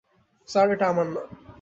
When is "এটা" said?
0.71-0.85